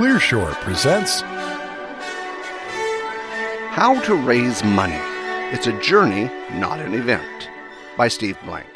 [0.00, 1.20] Clearshore presents
[3.70, 4.96] How to Raise Money.
[5.54, 6.24] It's a journey,
[6.58, 7.50] not an event.
[7.98, 8.66] By Steve Blank.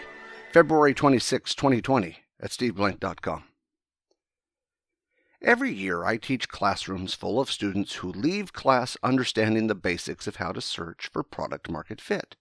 [0.52, 3.44] February 26, 2020, at steveblank.com.
[5.40, 10.36] Every year, I teach classrooms full of students who leave class understanding the basics of
[10.36, 12.36] how to search for product market fit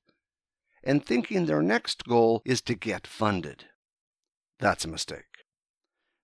[0.84, 3.63] and thinking their next goal is to get funded.
[4.59, 5.45] That's a mistake.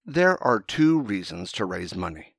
[0.05, 2.36] There are two reasons to raise money.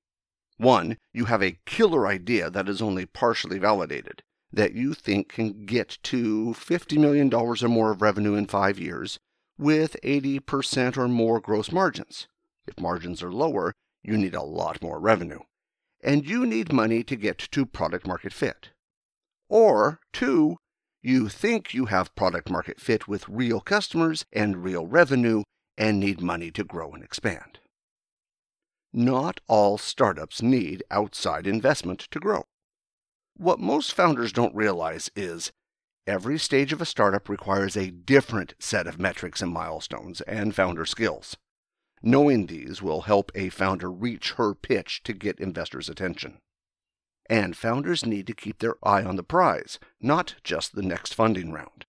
[0.61, 5.65] One, you have a killer idea that is only partially validated, that you think can
[5.65, 9.19] get to $50 million or more of revenue in five years
[9.57, 12.29] with 80% or more gross margins.
[12.67, 15.39] If margins are lower, you need a lot more revenue.
[16.05, 18.69] And you need money to get to product market fit.
[19.49, 20.59] Or, two,
[21.01, 25.43] you think you have product market fit with real customers and real revenue
[25.79, 27.60] and need money to grow and expand.
[28.93, 32.47] Not all startups need outside investment to grow.
[33.37, 35.53] What most founders don't realize is
[36.09, 40.85] every stage of a startup requires a different set of metrics and milestones and founder
[40.85, 41.37] skills.
[42.03, 46.39] Knowing these will help a founder reach her pitch to get investors' attention.
[47.29, 51.53] And founders need to keep their eye on the prize, not just the next funding
[51.53, 51.87] round.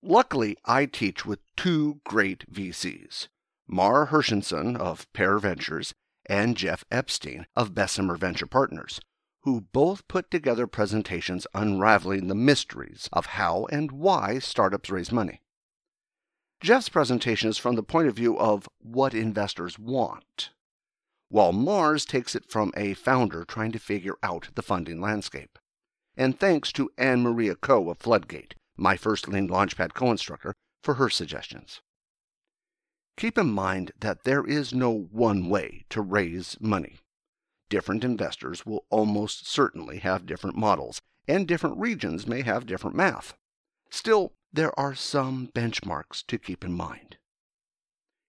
[0.00, 3.26] Luckily, I teach with two great VCs,
[3.66, 5.92] Mar Hershenson of Pear Ventures
[6.26, 9.00] and Jeff Epstein of Bessemer Venture Partners,
[9.42, 15.42] who both put together presentations unraveling the mysteries of how and why startups raise money.
[16.60, 20.50] Jeff's presentation is from the point of view of what investors want,
[21.28, 25.58] while Mars takes it from a founder trying to figure out the funding landscape.
[26.16, 31.10] And thanks to Ann Miura-Ko of Floodgate, my first Lean Launchpad co instructor, for her
[31.10, 31.82] suggestions.
[33.16, 36.98] Keep in mind that there is no one way to raise money.
[37.68, 43.34] Different investors will almost certainly have different models, and different regions may have different math.
[43.90, 47.16] Still, there are some benchmarks to keep in mind.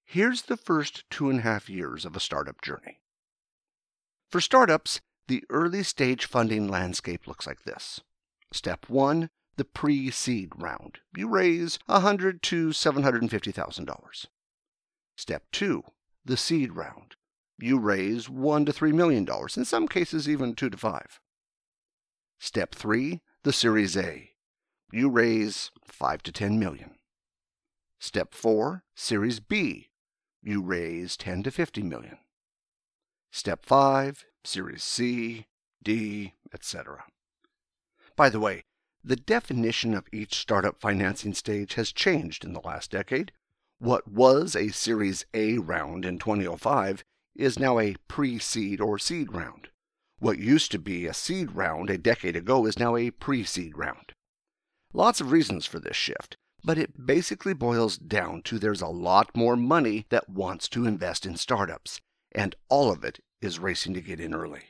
[0.06, 3.02] Here's the first two and a half years of a startup journey.
[4.29, 8.02] For startups, the early stage funding landscape looks like this.
[8.52, 11.00] Step 1 the pre-seed round.
[11.16, 14.25] You raise 100 to $750,000.
[15.16, 15.84] Step 2,
[16.26, 17.16] the seed round.
[17.58, 21.20] You raise 1 to 3 million dollars, in some cases even 2 to 5.
[22.40, 24.31] Step 3, the Series A.
[24.92, 26.96] You raise 5 to 10 million.
[28.00, 29.90] Step 4, Series B.
[30.44, 32.18] You raise 10 to 50 million.
[33.32, 35.47] Step 5, Series C,
[35.82, 37.06] D, etc.
[38.16, 38.64] By the way,
[39.03, 43.32] the definition of each startup financing stage has changed in the last decade.
[43.80, 47.03] What was a Series A round in 2005
[47.36, 49.68] is now a pre seed or seed round.
[50.19, 53.78] What used to be a seed round a decade ago is now a pre seed
[53.78, 54.14] round.
[54.94, 59.35] Lots of reasons for this shift, but it basically boils down to there's a lot
[59.35, 62.00] more money that wants to invest in startups,
[62.31, 64.64] and all of it is racing to get in early.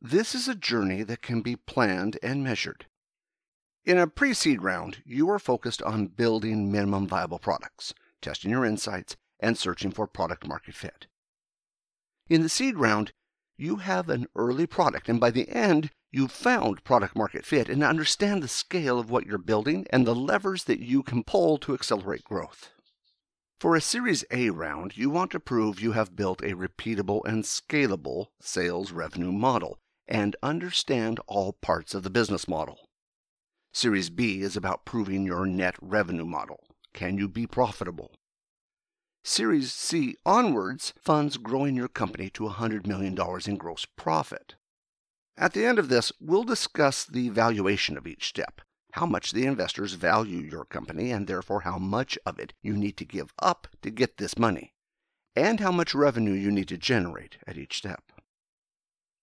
[0.00, 2.86] This is a journey that can be planned and measured.
[3.86, 8.64] In a pre seed round, you are focused on building minimum viable products, testing your
[8.64, 11.06] insights, and searching for product market fit.
[12.28, 13.12] In the seed round,
[13.56, 17.84] you have an early product, and by the end, you've found product market fit and
[17.84, 21.72] understand the scale of what you're building and the levers that you can pull to
[21.72, 22.70] accelerate growth.
[23.60, 27.44] For a Series A round, you want to prove you have built a repeatable and
[27.44, 32.85] scalable sales revenue model and understand all parts of the business model.
[33.76, 36.64] Series B is about proving your net revenue model.
[36.94, 38.10] Can you be profitable?
[39.22, 43.14] Series C onwards funds growing your company to $100 million
[43.46, 44.54] in gross profit.
[45.36, 49.44] At the end of this, we'll discuss the valuation of each step, how much the
[49.44, 53.68] investors value your company, and therefore how much of it you need to give up
[53.82, 54.72] to get this money,
[55.34, 58.04] and how much revenue you need to generate at each step.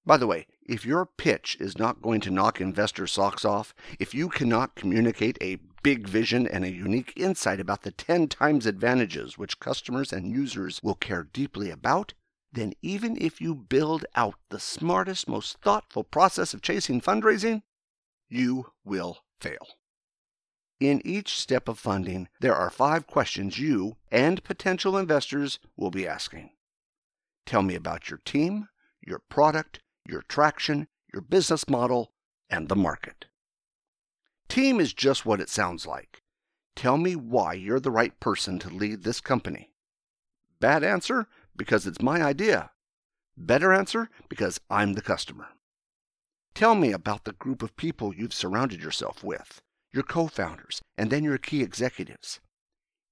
[0.06, 4.14] By the way, if your pitch is not going to knock investor socks off, if
[4.14, 9.38] you cannot communicate a big vision and a unique insight about the 10 times advantages
[9.38, 12.14] which customers and users will care deeply about,
[12.52, 17.64] then even if you build out the smartest, most thoughtful process of chasing fundraising,
[18.30, 19.68] you will fail.
[20.80, 26.06] In each step of funding, there are five questions you and potential investors will be
[26.06, 26.50] asking.
[27.46, 28.68] Tell me about your team,
[29.06, 32.12] your product, your traction, your business model,
[32.50, 33.26] and the market.
[34.48, 36.22] Team is just what it sounds like.
[36.76, 39.72] Tell me why you're the right person to lead this company.
[40.60, 42.72] Bad answer, because it's my idea.
[43.36, 45.48] Better answer because I'm the customer.
[46.54, 49.62] Tell me about the group of people you've surrounded yourself with,
[49.92, 52.40] your co founders, and then your key executives.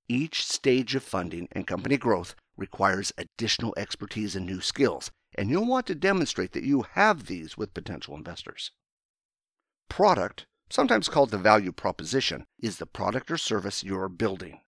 [0.08, 5.66] Each stage of funding and company growth requires additional expertise and new skills, and you'll
[5.66, 8.72] want to demonstrate that you have these with potential investors.
[9.90, 14.62] Product, sometimes called the value proposition, is the product or service you're building.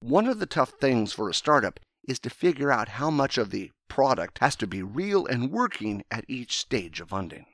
[0.00, 1.78] One of the tough things for a startup
[2.08, 6.02] is to figure out how much of the product has to be real and working
[6.10, 7.46] at each stage of funding.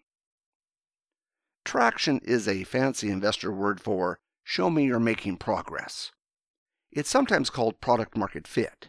[1.65, 6.13] Traction is a fancy investor word for show me you're making progress.
[6.91, 8.89] It's sometimes called product market fit.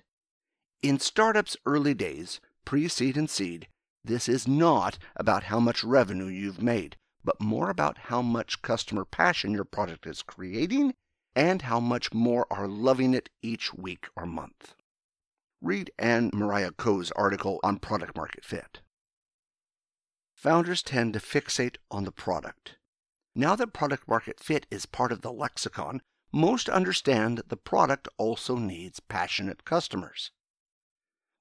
[0.81, 3.67] In startups' early days, pre seed and seed,
[4.03, 9.03] this is not about how much revenue you've made, but more about how much customer
[9.03, 10.93] passion your product is creating
[11.35, 14.75] and how much more are loving it each week or month.
[15.59, 18.81] Read Ann Miura-Ko's article on product market fit.
[20.35, 22.75] Founders tend to fixate on the product.
[23.33, 28.07] Now that product market fit is part of the lexicon, most understand that the product
[28.19, 30.29] also needs passionate customers.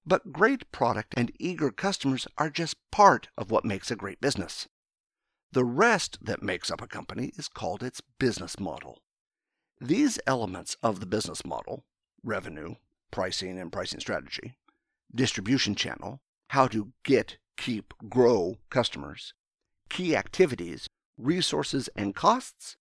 [0.08, 4.66] But great product and eager customers are just part of what makes a great business.
[5.52, 9.02] The rest that makes up a company is called its business model.
[9.78, 11.84] These elements of the business model
[12.24, 12.76] revenue,
[13.10, 14.56] pricing and pricing strategy,
[15.14, 19.34] distribution channel, how to get, keep, grow customers,
[19.90, 20.88] key activities,
[21.18, 22.78] resources, and costs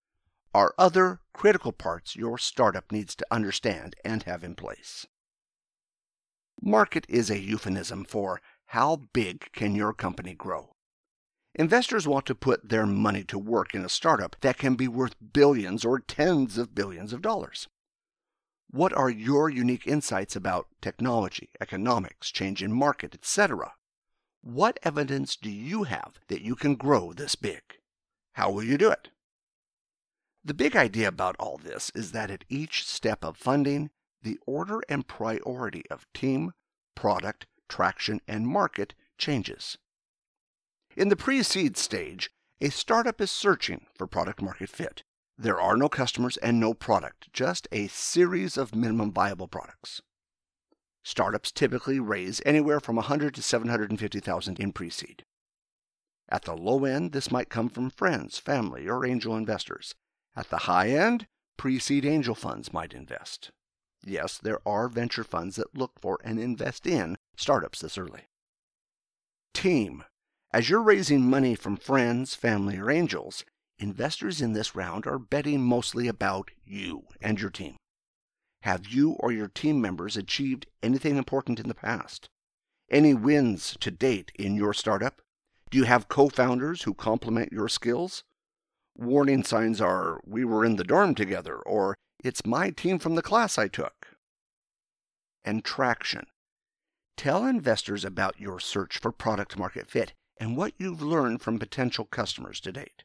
[0.56, 5.06] are other critical parts your startup needs to understand and have in place.
[6.62, 10.74] Market is a euphemism for how big can your company grow.
[11.56, 15.16] Investors want to put their money to work in a startup that can be worth
[15.34, 17.68] billions or tens of billions of dollars.
[18.70, 23.74] What are your unique insights about technology, economics, change in market, etc.?
[24.42, 27.62] What evidence do you have that you can grow this big?
[28.34, 29.10] How will you do it?
[30.44, 33.90] The big idea about all this is that at each step of funding,
[34.22, 36.52] the order and priority of team,
[36.96, 39.78] product, traction, and market changes.
[40.96, 45.04] In the pre seed stage, a startup is searching for product market fit.
[45.38, 50.02] There are no customers and no product, just a series of minimum viable products.
[51.04, 55.24] Startups typically raise anywhere from 100 to 750,000 in pre-seed.
[56.30, 59.96] At the low end, this might come from friends, family, or angel investors.
[60.36, 63.52] At the high end, pre-seed angel funds might invest.
[64.06, 68.28] Yes, there are venture funds that look for and invest in startups this early.
[69.54, 70.04] Team
[70.54, 73.44] as you're raising money from friends, family, or angels,
[73.80, 77.76] investors in this round are betting mostly about you and your team.
[78.62, 82.30] Have you or your team members achieved anything important in the past?
[82.90, 85.22] Any wins to date in your startup?
[85.70, 88.24] Do you have co founders who complement your skills?
[88.96, 93.22] Warning signs are we were in the dorm together, or it's my team from the
[93.22, 94.08] class I took.
[95.46, 96.28] And traction.
[97.16, 102.06] Tell investors about your search for product market fit and what you've learned from potential
[102.06, 103.04] customers to date.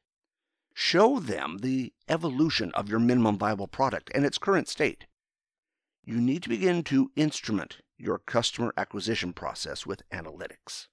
[0.74, 5.06] Show them the evolution of your minimum viable product and its current state.
[6.04, 10.88] You need to begin to instrument your customer acquisition process with analytics.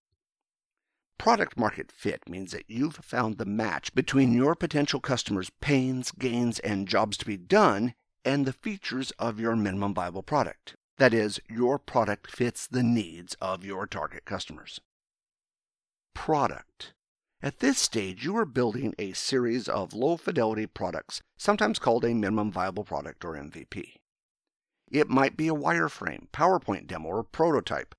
[1.17, 6.59] Product market fit means that you've found the match between your potential customers' pains, gains,
[6.59, 7.93] and jobs to be done
[8.25, 10.75] and the features of your minimum viable product.
[10.97, 14.79] That is, your product fits the needs of your target customers
[16.19, 16.91] product.
[17.41, 22.13] At this stage, you are building a series of low fidelity products, sometimes called a
[22.13, 23.93] minimum viable product or MVP.
[24.91, 27.95] It might be a wireframe, PowerPoint demo, or prototype.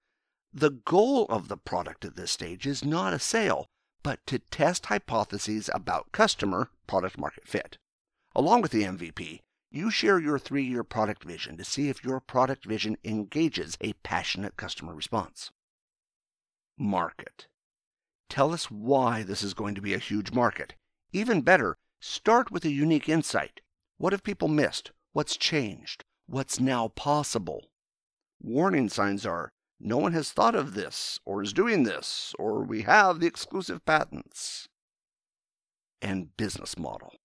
[0.52, 3.66] The goal of the product at this stage is not a sale,
[4.02, 7.78] but to test hypotheses about customer product market fit.
[8.36, 12.20] Along with the MVP, you share your three year product vision to see if your
[12.20, 15.52] product vision engages a passionate customer response.
[16.76, 17.46] Market.
[18.28, 20.74] Tell us why this is going to be a huge market.
[21.12, 23.60] Even better, start with a unique insight.
[23.98, 24.92] What have people missed?
[25.12, 26.04] What's changed?
[26.26, 27.70] What's now possible?
[28.40, 32.82] Warning signs are no one has thought of this, or is doing this, or we
[32.82, 34.68] have the exclusive patents.
[36.02, 37.19] And business model.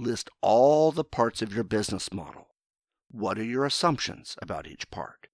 [0.00, 2.48] List all the parts of your business model.
[3.10, 5.26] What are your assumptions about each part?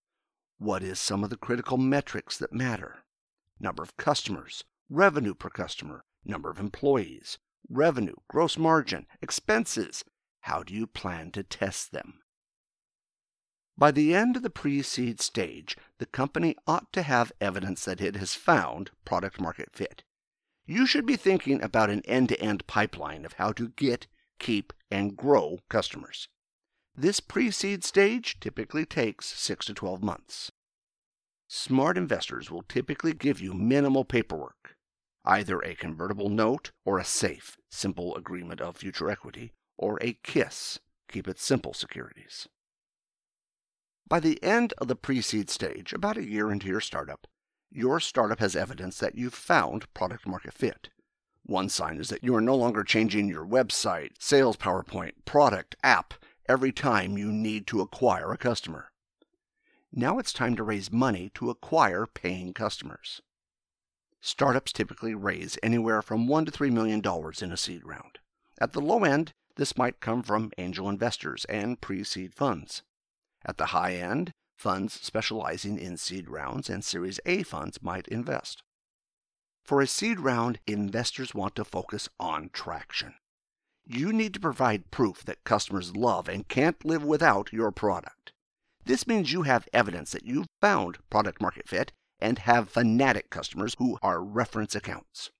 [0.58, 3.04] What is some of the critical metrics that matter?
[3.60, 10.04] Number of customers, revenue per customer, number of employees, revenue, gross margin, expenses.
[10.40, 12.22] How do you plan to test them?
[13.78, 18.00] By the end of the pre seed stage, the company ought to have evidence that
[18.00, 20.02] it has found product market fit.
[20.66, 24.72] You should be thinking about an end to end pipeline of how to get, keep,
[24.90, 26.28] and grow customers.
[26.94, 30.50] This pre seed stage typically takes 6 to 12 months.
[31.48, 34.76] Smart investors will typically give you minimal paperwork,
[35.24, 40.80] either a convertible note or a SAFE, simple agreement of future equity, or a KISS,
[41.08, 42.48] keep it simple securities.
[44.08, 47.26] By the end of the pre-seed stage, about a year into your startup,
[47.70, 50.88] your startup has evidence that you've found product market fit.
[51.46, 56.14] One sign is that you are no longer changing your website, sales PowerPoint, product, app
[56.48, 58.90] every time you need to acquire a customer.
[59.92, 63.22] Now it's time to raise money to acquire paying customers.
[64.20, 68.18] Startups typically raise anywhere from 1 to 3 million dollars in a seed round.
[68.60, 72.82] At the low end, this might come from angel investors and pre-seed funds.
[73.44, 78.64] At the high end, funds specializing in seed rounds and Series A funds might invest.
[79.66, 83.14] For a seed round, investors want to focus on traction.
[83.84, 88.32] You need to provide proof that customers love and can't live without your product.
[88.84, 93.74] This means you have evidence that you've found product market fit and have fanatic customers
[93.80, 95.32] who are reference accounts.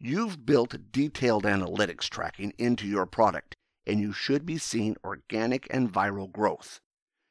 [0.00, 3.54] You've built detailed analytics tracking into your product,
[3.86, 6.80] and you should be seeing organic and viral growth.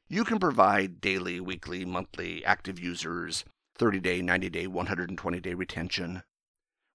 [0.08, 3.44] You can provide daily, weekly, monthly active users,
[3.76, 6.22] 30 day, 90 day, 120 day retention.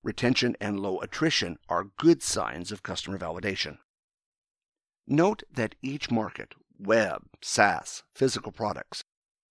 [0.04, 3.78] Retention and low attrition are good signs of customer validation.
[5.08, 9.04] Note that each market, web, SaaS, physical products,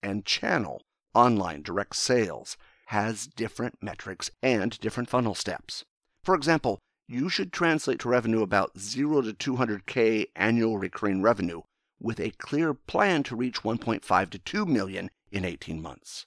[0.02, 0.82] and channel,
[1.14, 5.84] online direct sales, has different metrics and different funnel steps.
[6.22, 6.78] For example,
[7.08, 11.62] you should translate to revenue about 0 to 200k annual recurring revenue
[11.98, 16.26] with a clear plan to reach 1.5 to 2 million in 18 months.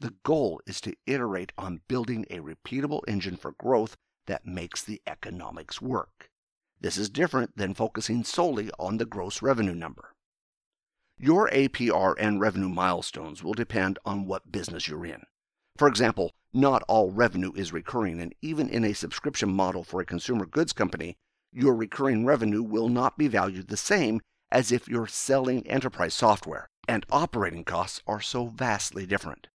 [0.00, 3.96] The goal is to iterate on building a repeatable engine for growth
[4.26, 6.30] that makes the economics work.
[6.80, 10.12] This is different than focusing solely on the gross revenue number.
[11.18, 15.22] Your ARR and revenue milestones will depend on what business you're in.
[15.76, 20.06] For example, not all revenue is recurring, and even in a subscription model for a
[20.06, 21.16] consumer goods company,
[21.52, 24.20] your recurring revenue will not be valued the same
[24.50, 29.48] as if you're selling enterprise software, and operating costs are so vastly different.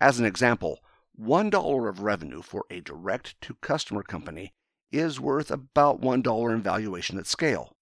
[0.00, 0.80] As an example,
[1.20, 4.54] $1 of revenue for a direct to customer company
[4.90, 7.72] is worth about $1 in valuation at scale.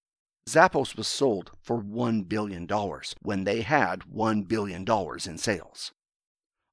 [0.48, 2.66] Zappos was sold for $1 billion
[3.22, 5.92] when they had $1 billion in sales.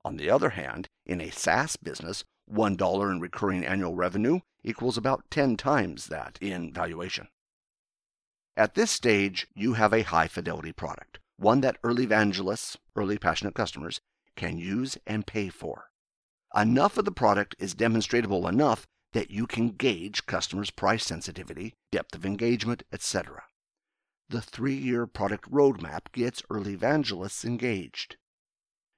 [0.03, 5.29] On the other hand, in a SaaS business, $1 in recurring annual revenue equals about
[5.29, 7.27] 10 times that in valuation.
[8.57, 13.53] At this stage, you have a high fidelity product, one that early evangelists, early passionate
[13.53, 13.99] customers,
[14.35, 15.89] can use and pay for.
[16.55, 22.15] Enough of the product is demonstratable enough that you can gauge customers' price sensitivity, depth
[22.15, 23.43] of engagement, etc.
[24.29, 28.17] The three year product roadmap gets early evangelists engaged.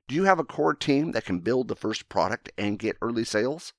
[0.07, 3.25] Do you have a core team that can build the first product and get early
[3.25, 3.73] sales?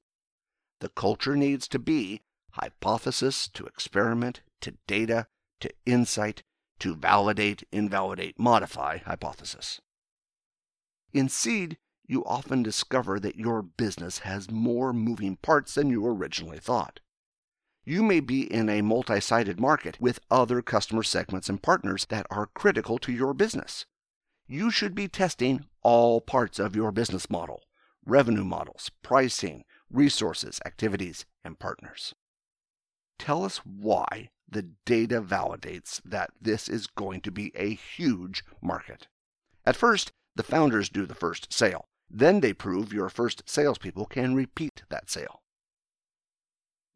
[0.80, 2.20] The culture needs to be
[2.52, 5.26] hypothesis to experiment to data
[5.60, 6.42] to insight
[6.80, 9.80] to validate, invalidate, modify hypothesis.
[11.12, 16.58] In seed, you often discover that your business has more moving parts than you originally
[16.58, 17.00] thought.
[17.84, 22.26] You may be in a multi sided market with other customer segments and partners that
[22.30, 23.86] are critical to your business.
[24.46, 27.62] You should be testing all parts of your business model
[28.04, 32.14] revenue models, pricing, resources, activities, and partners.
[33.18, 39.08] Tell us why the data validates that this is going to be a huge market.
[39.66, 41.88] At first, the founders do the first sale.
[42.08, 45.42] Then they prove your first salespeople can repeat that sale.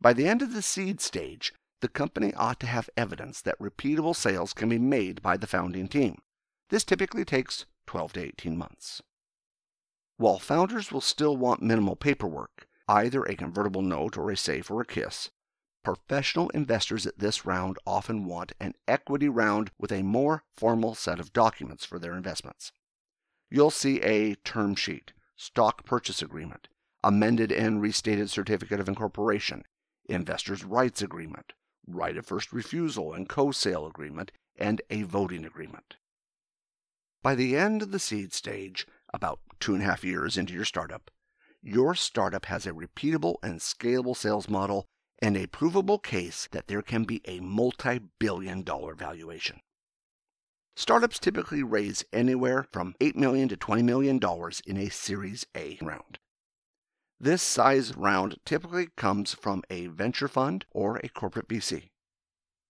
[0.01, 4.15] By the end of the seed stage, the company ought to have evidence that repeatable
[4.15, 6.23] sales can be made by the founding team.
[6.71, 9.03] This typically takes 12 to 18 months.
[10.19, 14.83] While founders will still want minimal paperwork, either a convertible note or a SAFE or
[14.83, 15.31] a KISS,
[15.83, 21.19] Professional investors at this round often want an equity round with a more formal set
[21.19, 22.71] of documents for their investments.
[23.55, 26.69] You'll see a term sheet, stock purchase agreement,
[27.05, 29.67] amended and restated certificate of incorporation,
[30.07, 31.53] investors' rights agreement,
[31.87, 35.97] right of first refusal and co sale agreement, and a voting agreement.
[37.23, 40.65] By the end of the seed stage, about two and a half years into your
[40.65, 41.11] startup,
[41.61, 44.87] your startup has a repeatable and scalable sales model
[45.21, 49.61] and a provable case that there can be a multi billion dollar valuation.
[50.75, 54.21] Startups typically raise anywhere from 8 million to $20 million
[54.67, 56.19] in a Series A round.
[57.21, 61.91] This size round typically comes from a venture fund or a corporate VC.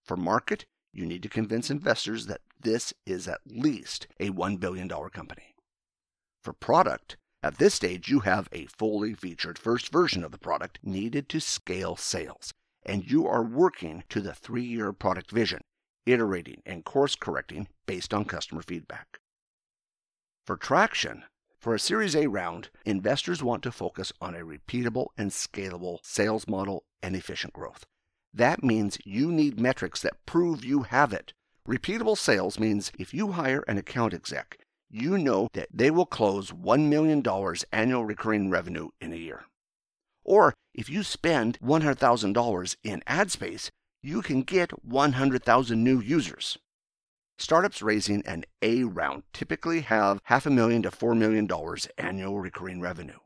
[0.04, 4.88] For market, you need to convince investors that this is at least a $1 billion
[4.88, 5.54] company.
[6.42, 10.80] For product, at this stage you have a fully featured first version of the product
[10.82, 12.52] needed to scale sales,
[12.84, 15.62] and you are working to the three year product vision,
[16.06, 19.18] iterating and course correcting based on customer feedback.
[20.46, 21.24] For traction,
[21.58, 26.48] for a Series A round, investors want to focus on a repeatable and scalable sales
[26.48, 27.84] model and efficient growth.
[28.34, 31.34] That means you need metrics that prove you have it.
[31.68, 34.58] Repeatable sales means if you hire an account exec,
[34.90, 37.22] you know that they will close $1 million
[37.72, 39.44] annual recurring revenue in a year.
[40.24, 43.70] Or if you spend $100,000 in ad space,
[44.02, 46.58] you can get 100,000 new users.
[47.38, 51.48] Startups raising an A round typically have half a million to $4 million
[51.98, 53.18] annual recurring revenue.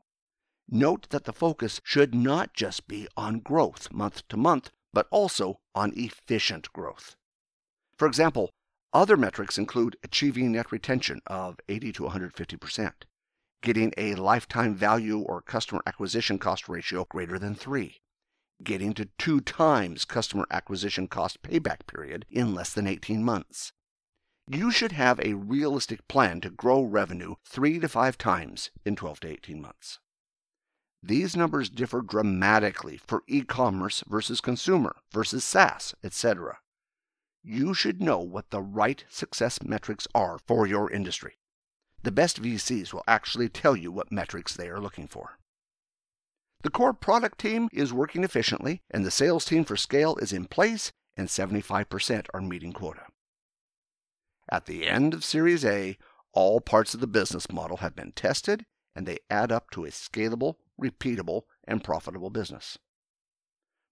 [0.69, 5.59] Note that the focus should not just be on growth month to month, but also
[5.73, 7.15] on efficient growth.
[7.97, 8.51] For example,
[8.93, 12.91] other metrics include achieving net retention of 80 to 150%,
[13.61, 17.97] getting a lifetime value or customer acquisition cost ratio greater than 3,
[18.63, 23.73] getting to 2 times customer acquisition cost payback period in less than 18 months,
[24.49, 29.19] you should have a realistic plan to grow revenue three to five times in 12
[29.21, 29.99] to 18 months.
[31.03, 36.59] These numbers differ dramatically for e commerce versus consumer versus SaaS, etc.
[37.43, 41.35] You should know what the right success metrics are for your industry.
[42.03, 45.37] The best VCs will actually tell you what metrics they are looking for.
[46.61, 50.45] The core product team is working efficiently, and the sales team for scale is in
[50.45, 53.03] place, and 75% are meeting quota.
[54.49, 55.97] At the end of Series A,
[56.33, 58.65] all parts of the business model have been tested
[58.97, 62.79] and they add up to a scalable, repeatable, and profitable business.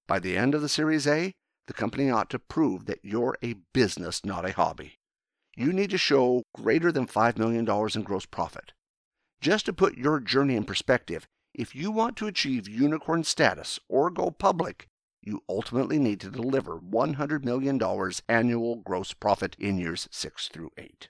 [0.07, 1.33] By the end of the Series A,
[1.67, 4.97] the company ought to prove that you're a business, not a hobby.
[5.55, 8.73] You need to show greater than $5 million in gross profit.
[9.41, 14.09] Just to put your journey in perspective, if you want to achieve unicorn status or
[14.09, 14.89] go public,
[15.21, 17.81] you ultimately need to deliver $100 million
[18.27, 21.07] annual gross profit in years 6 through 8.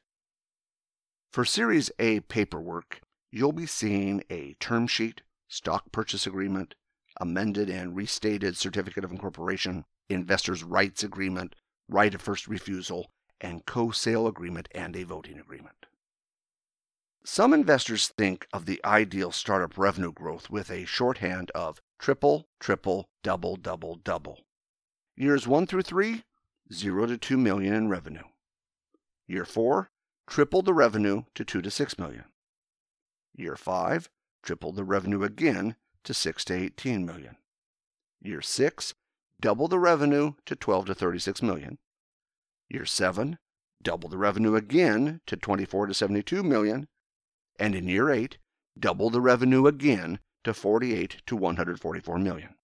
[1.32, 6.76] For Series A paperwork, you'll be seeing a term sheet, stock purchase agreement,
[7.20, 11.56] amended and restated certificate of incorporation, investors' rights agreement,
[11.90, 15.88] right of first refusal, and co sale agreement and a voting agreement.
[17.28, 23.10] Some investors think of the ideal startup revenue growth with a shorthand of triple, triple,
[23.24, 24.42] double, double, double.
[25.18, 26.24] Years 1 through 3,
[26.72, 28.26] 0 to 2 million in revenue.
[29.28, 29.90] Year 4,
[30.28, 32.26] triple the revenue to 2 to 6 million.
[33.36, 34.08] Year 5,
[34.44, 37.38] triple the revenue again to 6 to 18 million.
[38.22, 38.94] Year 6,
[39.42, 41.80] double the revenue to 12 to 36 million.
[42.70, 43.40] Year 7,
[43.82, 46.88] double the revenue again to 24 to 72 million.
[47.58, 48.38] And in year 8,
[48.78, 52.56] double the revenue again to 48 to 144 million.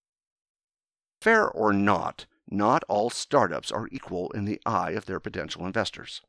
[1.20, 6.20] Fair or not, not all startups are equal in the eye of their potential investors.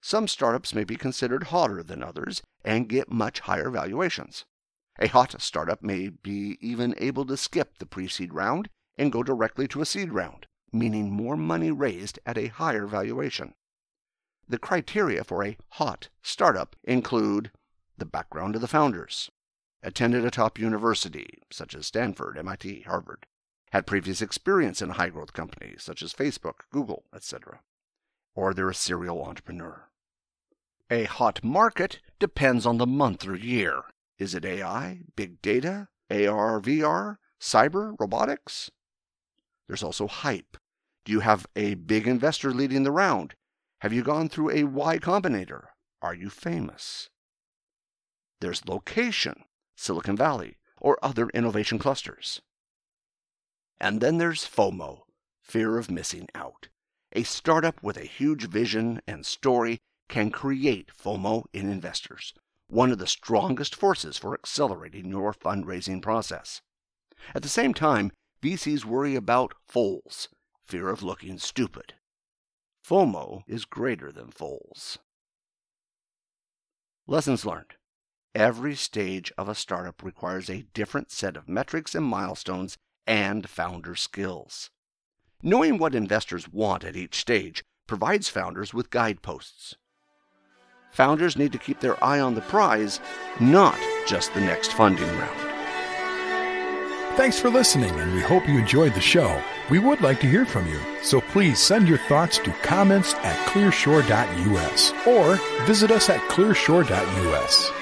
[0.00, 4.44] Some startups may be considered hotter than others and get much higher valuations.
[4.98, 9.22] A hot startup may be even able to skip the pre seed round and go
[9.22, 13.54] directly to a seed round, meaning more money raised at a higher valuation.
[14.48, 17.50] The criteria for a hot startup include
[18.02, 19.30] the background of the founders,
[19.80, 23.26] attended a top university, such as Stanford, MIT, Harvard,
[23.70, 27.60] had previous experience in high growth companies, such as Facebook, Google, etc.,
[28.34, 29.88] or they're a serial entrepreneur.
[30.90, 33.82] A hot market depends on the month or year.
[34.18, 38.68] Is it AI, big data, AR, VR, cyber, robotics?
[39.68, 40.56] There's also hype.
[41.04, 43.36] Do you have a big investor leading the round?
[43.80, 45.66] Have you gone through a Y Combinator?
[46.02, 47.08] Are you famous?
[48.42, 49.44] There's location.
[49.76, 52.42] Silicon Valley, or other innovation clusters.
[53.80, 55.02] And then there's FOMO,
[55.40, 56.66] fear of missing out.
[57.12, 59.78] A startup with a huge vision and story
[60.08, 62.34] can create FOMO in investors,
[62.66, 66.62] one of the strongest forces for accelerating your fundraising process.
[67.36, 68.10] At the same time,
[68.42, 70.28] VCs worry about FOLS,
[70.64, 71.94] fear of looking stupid.
[72.84, 74.98] FOMO is greater than FOLS.
[77.06, 77.74] Lessons learned.
[78.34, 83.94] Every stage of a startup requires a different set of metrics and milestones and founder
[83.94, 84.70] skills.
[85.42, 89.76] Knowing what investors want at each stage provides founders with guideposts.
[90.92, 93.00] founders need to keep their eye on the prize,
[93.38, 95.40] not just the next funding round.
[97.16, 99.42] Thanks for listening, and we hope you enjoyed the show.
[99.70, 103.36] We would like to hear from you, so please send your thoughts to comments at
[103.48, 107.81] clearshore.us or visit us at clearshore.us.